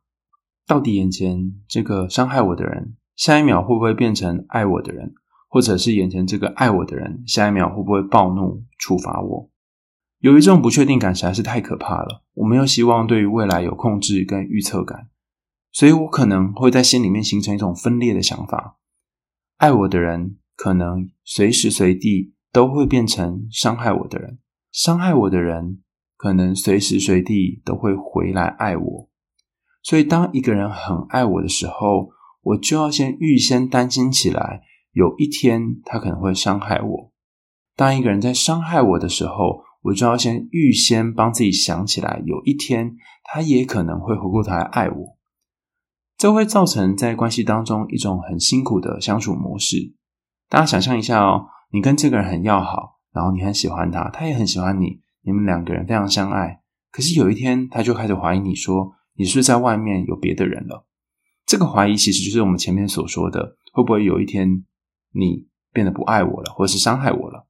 [0.68, 5.14] 到底眼前这个伤害我的人，下一秒会不会变成爱我的人？
[5.50, 9.50] 或者是眼前这个爱我的人，下一秒会不会暴怒处罚我？
[10.20, 15.08] 由于这种不确定感实在是太可怕了，我没有希望对于未来有控制跟预测感，
[15.72, 18.78] 所以我可能会在心里面形成一种分裂的想法：
[19.58, 24.40] 爱我的人可能随时随地都会变成伤害我的人，
[24.72, 25.84] 伤害我的人
[26.16, 29.10] 可能随时随地都会回来爱我。
[29.84, 32.10] 所以当一个人很爱我的时候，
[32.42, 37.12] 我就要先预先担心起来，有一天他可能会伤害我。
[37.76, 45.18] 当一个人在伤害我的时候，我就要先预先帮自己想起来，有一天他也可能会回过头来爱我。
[46.18, 49.94] 这会造成在关系当中一种很辛苦的相处模式。
[50.50, 56.62] 大家想象一下哦，你跟这个人很要好，然后你很喜欢他，他也很喜欢你，你们两个人非常相爱。
[56.92, 60.86] 可是有一天，他就开始怀疑你说，你是不是在外面有别的人了？
[61.46, 64.66] 这个怀疑其实就是我们前面所说的，会不会有一天
[65.14, 67.48] 你变得不爱我了，或者是伤害我了？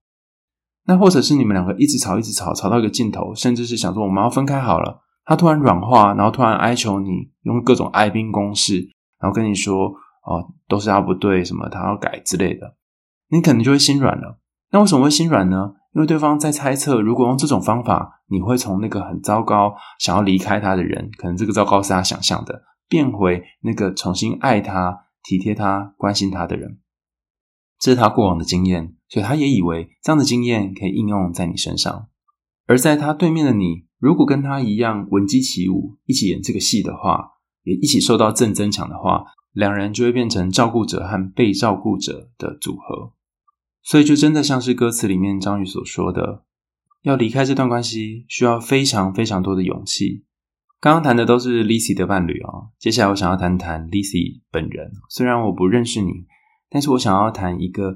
[0.86, 5.04] 那或者是你们两个一直吵，一直吵，吵到一个尽头，甚至是想说我们要分开好了。
[5.26, 8.80] 他突然软化，然后突然哀求你，用各种哀兵攻势，
[9.20, 9.88] 然后跟你说
[10.24, 12.76] ：“哦，都是他不对，什么他要改之类的。”
[13.30, 14.40] 你可能就会心软了。
[14.72, 15.74] 那为什么会心软呢？
[15.94, 26.80] 因为对方在猜测，如果用这种方法，你会从那个很糟糕、想要离开他的人，可能这个糟糕是他想象的，变回那个重新爱他、体贴他、关心他的人。
[27.80, 32.08] 这是他过往的经验，所以他也以为这样的经验可以应用在你身上。
[32.68, 37.32] 而在他对面的你，如果跟他一样闻鸡起舞，一起演这个戏的话，
[37.64, 43.14] 也一起受到正增强的话，两人就会变成照顾者和被照顾者的组合。
[43.90, 46.44] 所以，就真的像是歌词里面张宇所说的，
[47.04, 50.26] 要离开这段关系，需要非常非常多的勇气。
[50.82, 54.92] 刚刚谈的都是 Lissy 的伴侣哦，接下来我想要谈谈 Lissy 本人。
[55.10, 56.12] 虽然我不认识你，
[56.70, 57.96] 但是我想要谈一个。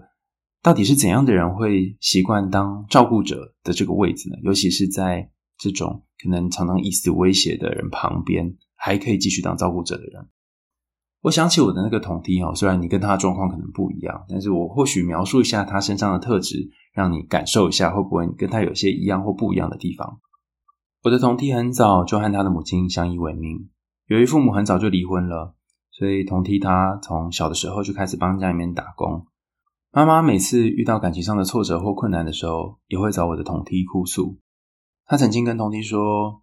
[0.63, 4.37] 到底是怎样的人会习惯当照顾者的这个位置呢？
[4.43, 10.29] 尤其是在这种可能常常以死威胁的人旁边，还可以继续当照顾者的人。
[11.21, 20.19] 我想起我的那个同梯哦，虽然你跟他的状况可能不一样，但是我或许描述一下他身上的特质，让你感受一下会不会跟他有些一样或不一样的地方。
[21.03, 23.69] 我的同梯很早就和他的母亲相依为命，
[24.07, 25.55] 由于父母很早就离婚了，
[25.91, 29.25] 所以同梯他从小的时候就开始帮家里面打工。
[29.91, 34.39] 妈妈每次遇到感情上的挫折或困难的时候，也会找我的同梯哭诉。
[35.05, 36.41] 他曾经跟同梯说：“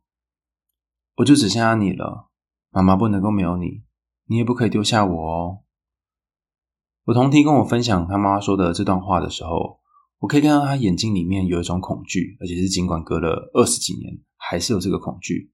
[1.17, 2.29] 我就只剩下你了，
[2.71, 3.83] 妈妈不能够没有你，
[4.29, 5.59] 你也不可以丢下我哦。”
[7.07, 9.81] 我同梯跟我分享他妈妈说的这段话的时候，
[10.19, 15.53] 我可以看到他眼睛里面有一种恐惧，而且是尽管隔了二十几年，还是有这个恐惧。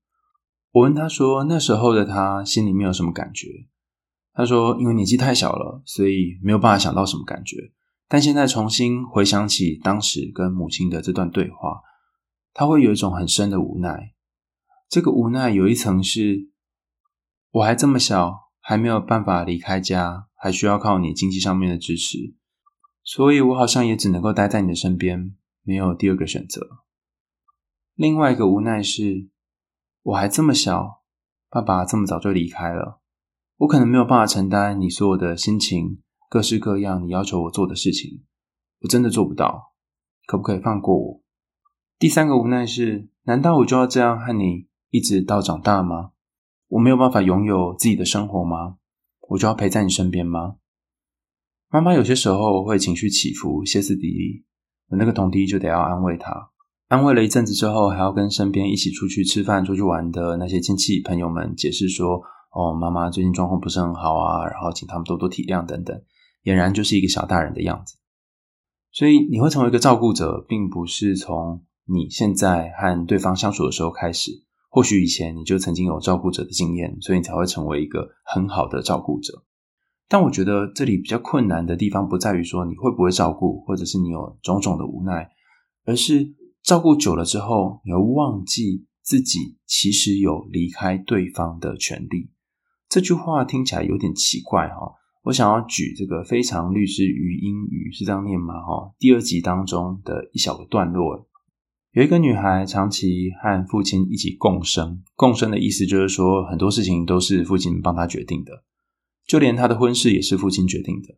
[0.73, 3.47] 我问他说：“那时候的他心里面有什么感觉？”
[4.35, 7.57] 他说：“因为年纪太小了，所以没有办法想到什么感觉。”
[8.09, 11.81] 但现在重新回想起当时跟母亲的这段对话，
[12.53, 14.15] 他会有一种很深的无奈。
[14.89, 16.51] 这个无奈有一层是，
[17.53, 22.35] 我还这么小，还没有办法离开家，还需要靠你经济上面的支持，
[23.03, 26.67] 所以我好像也只能够待在你的身边，没有第二个选择。
[27.95, 29.29] 另外一个无奈是，
[30.03, 31.03] 我还这么小，
[31.51, 33.03] 爸爸这么早就离开了，
[33.59, 36.01] 我可能没有办法承担你所有的心情。
[36.31, 38.25] 各式各样你要求我做的事情，
[38.81, 39.75] 我真的做不到，
[40.27, 41.23] 可不可以放过我？
[41.99, 46.13] 第三个无奈是，难道我就要这样和你一直到长大吗？
[46.75, 48.79] 我没有办法拥有自己的生活吗？
[49.29, 50.57] 我就要陪在你身边吗？
[51.71, 54.45] 妈妈有些时候会情绪起伏，歇斯底里，
[54.89, 56.51] 我那个同弟就得要安慰她，
[56.89, 65.97] 安慰了一阵子之后，还要跟身边一起出去吃饭、出去玩的那些亲戚朋友们解释说：“哦，妈妈最近状况不是很好啊，然后请他们多多体谅等等。”
[66.43, 67.97] 俨然就是一个小大人的样子，
[68.91, 74.43] 所以你会成为一个照顾者，并不是从你现在和对方相处的时候开始。
[74.75, 79.45] 或许以前你就曾经有照顾者的经验，所以你才会成为一个很好的照顾者。
[80.09, 85.31] 但我觉得这里比较困难的地方，不在于说你会不会照顾，或者是你有种种的无奈，
[85.85, 86.35] 而是
[86.65, 92.33] 照顾久了之后，你会忘记自己其实有离开对方的权利。
[92.89, 94.95] 这句话听起来有点奇怪哈。
[95.23, 98.55] 我想要举这个《非常律师禹英语》是这样念吗？
[98.61, 101.29] 哈，第二集当中的一小个段落，
[101.95, 108.65] 有一个女孩长期和父亲一起共生，共生的意思就是说很多事情都是父亲帮她决定的，
[109.29, 111.15] 就连她的婚事也是父亲决定的。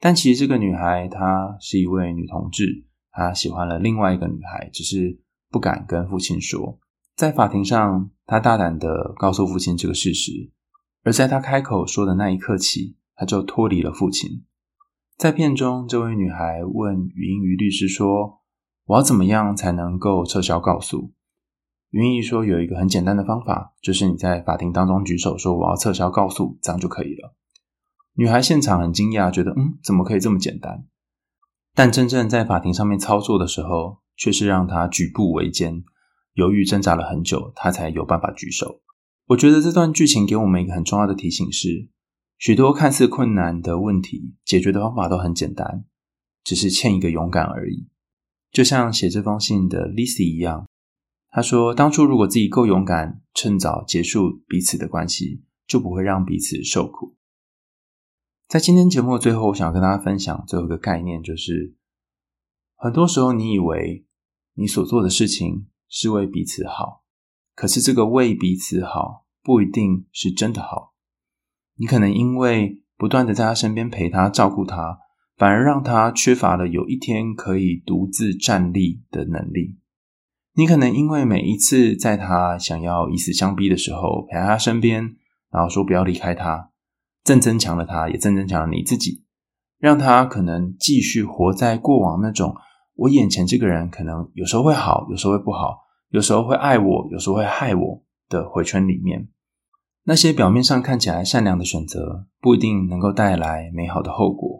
[0.00, 6.80] 但其实这个女孩她是一位女同志，她喜欢了另外一个女孩，只是不敢跟父亲说。
[7.14, 10.50] 在法庭上，她大胆地告诉父亲这个事实，
[11.04, 12.96] 而在她开口说的那一刻起。
[13.14, 14.44] 她就脱离了父亲。
[15.16, 18.42] 在片中，这位女孩问禹英禑律师说
[18.86, 21.12] ：“我要怎么样才能够撤销告诉？”
[21.90, 27.34] 禹英禑说：“有一个很简单的方法，就是你在法庭当中举手说‘我要撤销告诉’，这样就可以了。”
[28.18, 30.86] 女孩现场很惊讶，觉得：“嗯，怎么可以这么简单？”
[31.74, 35.84] 但真正在法庭上面操作的时候，却是让她举步维艰，
[36.34, 38.80] 犹豫挣扎了很久，她才有办法举手。
[39.26, 41.88] 我觉得这段剧情给我们一个很重要的提醒是。
[42.38, 45.84] 许多看似困难的问题，解决的方法都很简单，
[46.44, 47.88] 只是欠一个勇敢而已。
[48.56, 50.66] 就像写这封信的 Lizzy 一样，
[51.28, 57.18] 他说：“当初如果自己够勇敢，趁早结束彼此的关系，就不会让彼此受苦。”
[58.48, 61.76] 在今天节目的最后，我想跟大家分享最后一个概念，就是
[62.76, 64.06] 很多时候你以为
[64.54, 67.04] 你所做的事情是为彼此好，
[67.54, 70.94] 可是这个为彼此好不一定是真的好。
[71.74, 75.00] 你可能因为不断的在他身边陪他、照顾他，
[75.36, 79.78] 反而让他缺乏了有一天可以独自站立的能力。
[80.54, 85.14] 你可能因为每一次在他想要以死相逼的时候，陪在他身边，
[85.50, 86.70] 然后说不要离开他，
[87.22, 89.24] 正增强了他，也正增强了你自己，
[89.78, 92.54] 让他可能继续活在过往那种
[92.94, 95.76] 我眼前这个人可能有时候会好，有时候会不好，
[96.08, 99.28] 有时候会爱我，有时候会害我的回圈里面。
[100.04, 104.55] 那些表面上看起来善良的选择，不一定能够带来美好的后果；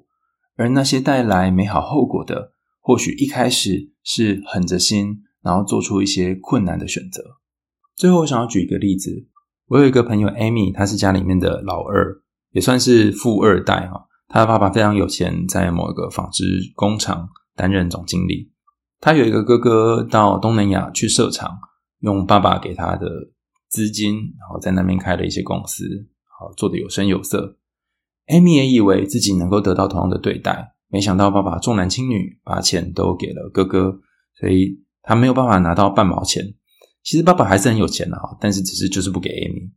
[0.56, 7.22] 而那些带来美好后果的，或许一开始是狠着心，然后做出一些困难的选择。
[7.94, 9.28] 最后，我想要举一个例子：
[9.68, 14.06] 我有一个朋友 Amy，她是家里面的老二，也算是富二代哈。
[14.28, 16.44] 她的爸爸非常有钱，在某一个纺织
[16.74, 18.50] 工厂担任总经理。
[19.00, 21.58] 他有一个哥哥到东南亚去设厂，
[22.00, 23.08] 用爸爸给他的。
[23.68, 25.84] 资金，然后在那边开了一些公司，
[26.38, 27.58] 好做得有声有色。
[28.26, 34.00] Amy 也以为自己能够得到同样的对待，没想到爸爸重男轻女，把钱都给了哥哥，
[34.38, 36.54] 所以他没有办法拿到半毛钱。
[37.02, 39.70] 其实爸爸还是很有钱的哈，但是只是就是不给 Amy。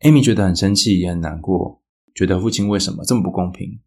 [0.00, 1.82] Amy 觉得很生气，也很难过，
[2.14, 3.80] 觉得父亲为什么这么不公平？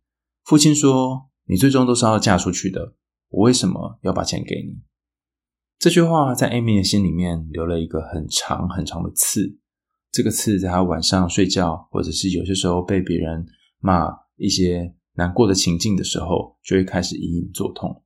[0.43, 2.93] 父亲说：“你最终都是要嫁出去的，
[3.30, 4.80] 我为什么要把钱给你？”
[5.80, 9.60] 这句话在 Amy 的心里面留了一个很长很长的刺。
[10.12, 13.45] 这个刺在她晚上睡觉，或者是有些时候被别人
[13.80, 18.03] 骂一些难过的情境的时候，就会开始隐隐作痛。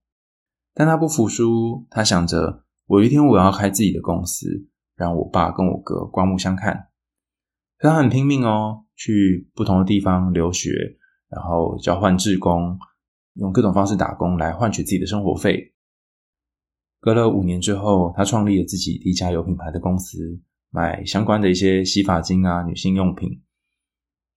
[0.73, 6.87] 但他不服输，他想着：我有一天我要开自己的公司，让我爸跟我哥刮目相看。
[7.77, 10.69] 他很拼命哦，去不同的地方留学，
[11.29, 12.77] 然后交换志工，
[13.33, 15.73] 用各种方式打工来换取自己的生活费。
[16.99, 23.41] 隔了五年之后，他创立了自己第一家有品牌的公司，卖相关的一些洗发精啊、女性用品。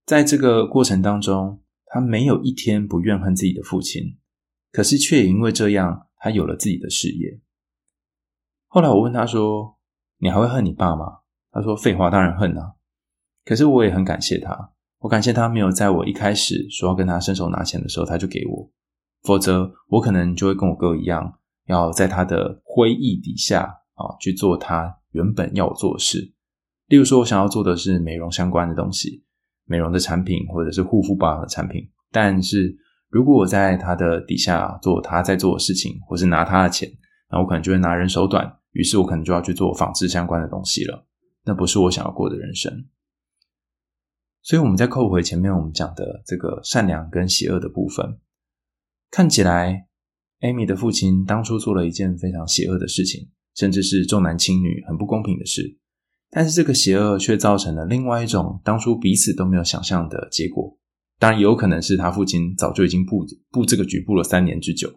[0.05, 4.17] 在这个过程当中，他没有一天不怨恨自己的父亲，
[4.71, 7.39] 可是却也因为这样，他有了自己的事业。
[8.67, 9.77] 后来我问他说
[10.19, 11.19] ：“你还会恨你爸吗？”
[11.51, 12.73] 他说：“废话，当然恨啊。”
[13.45, 18.71] 可是我也很感谢他，我感谢他没有在我一开始说要跟他伸手拿钱的时候他就给我，
[19.23, 21.39] 否则我可能就会跟我哥一样。
[21.67, 23.63] 要在他的灰意底下
[23.95, 26.35] 啊去做他原本要我做的事，
[26.85, 29.24] 例如说，我想要做的是美容相关的东西，
[29.65, 31.87] 美容的产品或者是护肤保养的产品。
[32.11, 32.75] 但是
[33.09, 36.91] 如果我在他的底下做他在做的事情，或是拿他的钱，
[37.29, 41.05] 那我可能就会拿人手短，于是我可能就要去做纺织相关的东西了。
[41.43, 42.85] 那不是我想要过的人生。
[44.41, 48.19] 所以我们再扣回前面我们讲的这个善良跟邪恶的部分，
[49.11, 49.87] 看起来。
[50.41, 55.79] Amy 的父亲当初做了一件非常邪恶的事情，甚至是重男轻女、很不公平的事。
[56.31, 60.77] 但是这个邪恶却造成了另外一种当初彼此都没有想象的结果。
[61.17, 64.91] 当然，也有可能是他父亲早就已经布布这个局布了三年之久。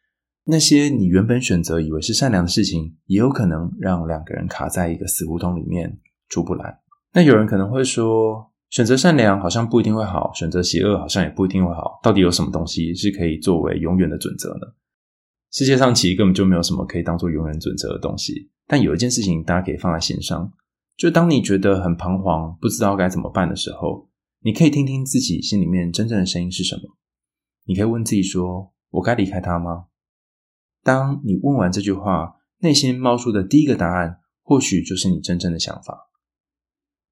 [0.45, 6.81] 那些你原本选择以为是善良的事情，也有可能让两个人卡在一个死胡同里面出不来。
[7.13, 12.01] 那有人可能会说，选择善良好像不一定会好，选择邪恶好像也不一定会好。
[12.03, 14.67] 到底有什么东西是可以作为永远的准则呢？
[15.53, 20.53] 世界上其实根本就没有什么可以当做永远准则的东西，但有一件事情大家可以放在心上，
[20.99, 26.99] 就当你觉得很彷徨，不知道该怎么办的时候，你可以听听自己心里面真正的声音是什么。
[27.67, 29.87] 你可以问自己说：“我该离开他吗？”
[30.83, 36.11] 当你问完这句话，内心冒出的第一个答案，或许就是你真正的想法。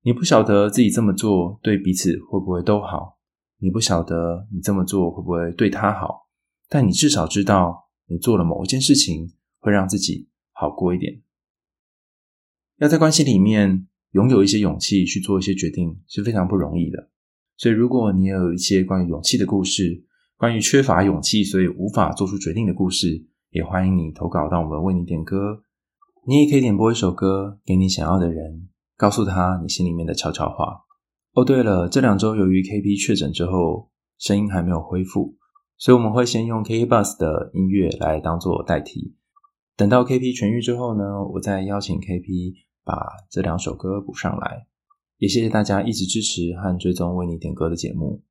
[0.02, 3.18] 你不晓得自己这么做对彼此会不会都好，
[3.58, 6.26] 你不晓得你这么做会不会对他好，
[6.68, 7.84] 但你至少知道。
[8.08, 11.22] 你做了某一件事情，会让自己好过一点。
[12.78, 17.08] 要在关系里面拥有一些勇气去做一些决定，是非常不容易的。
[17.56, 20.04] 所以，如果你也有一些关于勇气的故事，
[20.36, 25.62] 关于缺乏勇气所以无法做出决定的故事，也欢迎你投稿到我们为你点歌。
[26.26, 30.82] 你也可以点播一首歌给你想要的人，告诉他你心里面的悄悄话。
[31.32, 35.36] 哦，对了，这两周由于 KP 确诊之后，声音还没有恢复。
[35.78, 39.14] 所以我们会先用 K Bus 的音乐来当做代替，
[39.76, 42.54] 等到 KP 痊愈之后呢，我再邀请 KP
[42.86, 42.96] 把
[43.28, 44.66] 这两首歌补上来。
[45.18, 48.22] 也谢谢大家一直支持和追踪为你点歌的节目。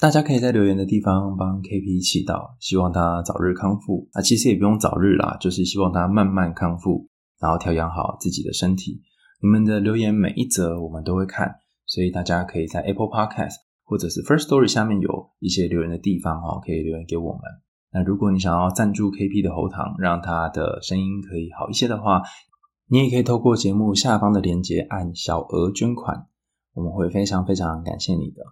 [0.00, 4.08] 大家可以在留言的地方帮 KP 祈祷，希望他早日康复。
[4.12, 7.06] 啊，其实也不用早日啦，就是希望他慢慢康复，
[7.38, 9.02] 然后调养好自己的身体。
[9.42, 11.56] 你们的留言每一则我们都会看，
[11.86, 17.42] 所以大家可以在 Apple Podcast 或者是 First Story 下面有一些留言的地方哈，可以留言给我们。
[17.92, 22.22] 那如果你想要赞助 KP 的喉糖，让他的声音可以好一些的话，
[22.92, 26.26] 你也可以透过节目下方的链接按小额捐款，
[26.74, 28.42] 我们会非常非常感谢你的。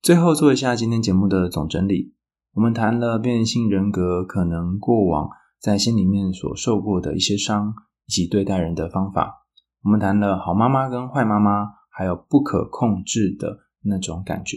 [0.00, 2.14] 最后做一下今天节目的总整理，
[2.54, 5.28] 我们谈了变性人格可能过往
[5.60, 7.74] 在心里面所受过的一些伤，
[8.06, 9.46] 以及对待人的方法。
[9.82, 14.56] 我们谈了好妈妈跟坏妈妈，还有不可控制的那种感觉。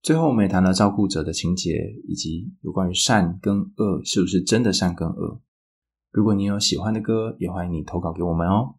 [0.00, 1.72] 最后，我们也谈了照顾者的情节，
[2.06, 5.40] 以及有关于善跟恶是不是真的善跟恶。
[6.16, 8.76] 如果你有喜欢的歌，也欢迎你投稿给我们哦。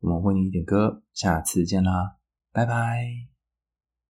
[0.00, 2.16] 我们为你点歌，下次见啦，
[2.50, 3.27] 拜拜。